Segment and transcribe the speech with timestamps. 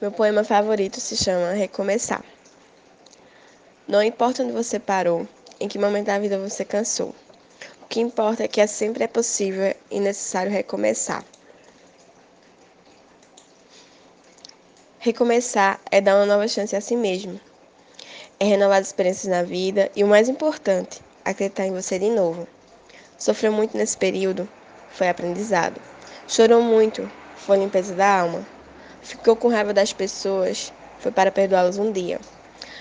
[0.00, 2.24] Meu poema favorito se chama Recomeçar.
[3.88, 5.26] Não importa onde você parou,
[5.58, 7.12] em que momento da vida você cansou.
[7.82, 11.24] O que importa é que é sempre é possível e necessário recomeçar.
[15.00, 17.40] Recomeçar é dar uma nova chance a si mesmo.
[18.38, 22.46] É renovar as experiências na vida e o mais importante, acreditar em você de novo.
[23.18, 24.48] Sofreu muito nesse período?
[24.92, 25.80] Foi aprendizado.
[26.28, 27.10] Chorou muito?
[27.34, 28.57] Foi limpeza da alma.
[29.02, 32.20] Ficou com raiva das pessoas, foi para perdoá-las um dia.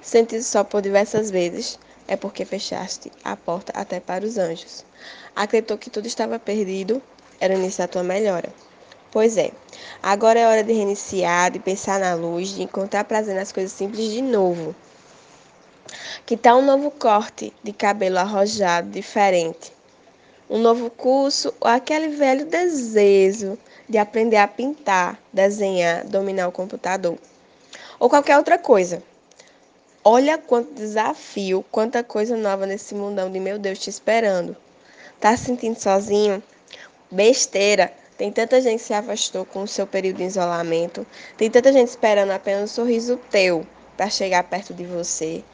[0.00, 4.84] Sentido só por diversas vezes, é porque fechaste a porta até para os anjos.
[5.36, 7.02] Acreditou que tudo estava perdido,
[7.38, 8.52] era o início da tua melhora.
[9.10, 9.52] Pois é,
[10.02, 14.10] agora é hora de reiniciar, de pensar na luz, de encontrar prazer nas coisas simples
[14.10, 14.74] de novo.
[16.26, 19.77] Que tal um novo corte de cabelo arrojado, diferente?
[20.50, 27.18] Um novo curso ou aquele velho desejo de aprender a pintar, desenhar, dominar o computador.
[27.98, 29.02] Ou qualquer outra coisa.
[30.04, 34.56] Olha quanto desafio, quanta coisa nova nesse mundão de meu Deus te esperando.
[35.20, 36.42] Tá se sentindo sozinho?
[37.10, 37.92] Besteira!
[38.16, 41.06] Tem tanta gente que se afastou com o seu período de isolamento.
[41.36, 45.44] Tem tanta gente esperando apenas um sorriso teu para chegar perto de você.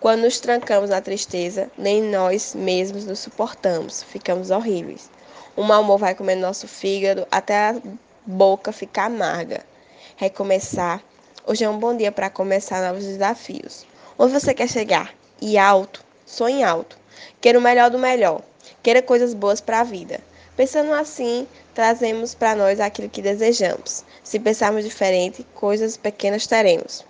[0.00, 5.10] Quando nos trancamos na tristeza, nem nós mesmos nos suportamos, ficamos horríveis.
[5.56, 7.76] O mau humor vai comendo nosso fígado até a
[8.24, 9.66] boca ficar amarga.
[10.14, 11.02] Recomeçar.
[11.44, 13.84] Hoje é um bom dia para começar novos desafios.
[14.16, 15.12] Onde você quer chegar?
[15.40, 16.04] E alto.
[16.24, 16.96] Sonhe alto.
[17.40, 18.42] Queira o melhor do melhor.
[18.84, 20.20] Queira coisas boas para a vida.
[20.56, 24.04] Pensando assim, trazemos para nós aquilo que desejamos.
[24.22, 27.04] Se pensarmos diferente, coisas pequenas teremos.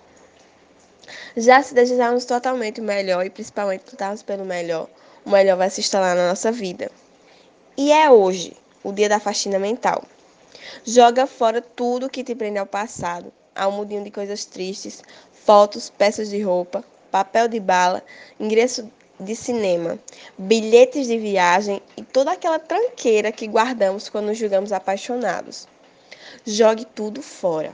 [1.35, 4.87] Já se desejarmos totalmente o melhor e principalmente lutarmos pelo melhor,
[5.25, 6.91] o melhor vai se instalar na nossa vida.
[7.77, 10.03] E é hoje, o dia da faxina mental.
[10.85, 16.29] Joga fora tudo que te prende ao passado, ao mudinho de coisas tristes, fotos, peças
[16.29, 18.03] de roupa, papel de bala,
[18.39, 19.99] ingresso de cinema,
[20.37, 25.67] bilhetes de viagem e toda aquela tranqueira que guardamos quando nos julgamos apaixonados.
[26.45, 27.73] Jogue tudo fora,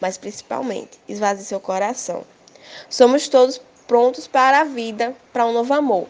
[0.00, 2.24] mas principalmente esvazie seu coração.
[2.88, 6.06] Somos todos prontos para a vida, para um novo amor.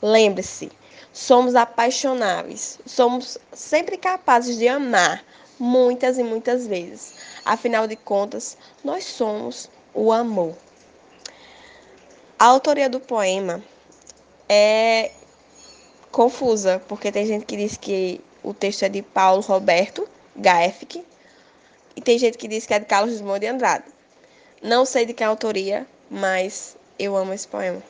[0.00, 0.70] Lembre-se,
[1.12, 5.24] somos apaixonáveis, somos sempre capazes de amar
[5.58, 7.14] muitas e muitas vezes.
[7.44, 10.56] Afinal de contas, nós somos o amor.
[12.38, 13.62] A autoria do poema
[14.48, 15.12] é
[16.10, 21.04] confusa, porque tem gente que diz que o texto é de Paulo Roberto Gaefke
[21.94, 23.84] e tem gente que diz que é de Carlos Drummond de Andrade.
[24.62, 27.82] Não sei de que autoria, mas eu amo esse poema.